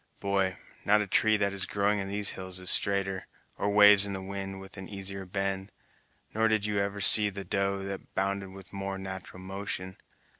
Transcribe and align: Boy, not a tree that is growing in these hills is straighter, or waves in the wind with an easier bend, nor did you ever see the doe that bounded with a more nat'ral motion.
Boy, 0.19 0.57
not 0.83 0.99
a 1.01 1.05
tree 1.05 1.37
that 1.37 1.53
is 1.53 1.67
growing 1.67 1.99
in 1.99 2.07
these 2.07 2.31
hills 2.31 2.59
is 2.59 2.71
straighter, 2.71 3.27
or 3.59 3.69
waves 3.69 4.03
in 4.03 4.13
the 4.13 4.21
wind 4.23 4.59
with 4.59 4.75
an 4.75 4.89
easier 4.89 5.27
bend, 5.27 5.71
nor 6.33 6.47
did 6.47 6.65
you 6.65 6.79
ever 6.79 6.99
see 6.99 7.29
the 7.29 7.43
doe 7.45 7.83
that 7.83 8.15
bounded 8.15 8.49
with 8.49 8.73
a 8.73 8.75
more 8.75 8.97
nat'ral 8.97 9.43
motion. 9.43 9.97